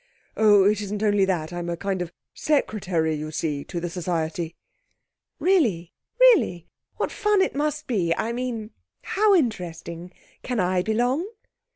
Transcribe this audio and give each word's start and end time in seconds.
'Oh, 0.35 0.63
it 0.63 0.81
isn't 0.81 1.03
only 1.03 1.25
that 1.25 1.53
I'm 1.53 1.69
a 1.69 1.77
kind 1.77 2.01
of 2.01 2.11
Secretary, 2.33 3.13
you 3.13 3.29
see, 3.29 3.63
to 3.65 3.79
the 3.79 3.87
Society.' 3.87 4.55
'Really? 5.37 5.93
Really? 6.19 6.65
What 6.97 7.11
fun 7.11 7.39
it 7.39 7.53
must 7.53 7.85
be; 7.85 8.11
I 8.15 8.33
mean 8.33 8.71
how 9.03 9.35
interesting. 9.35 10.11
Can 10.41 10.59
I 10.59 10.81
belong?' 10.81 11.27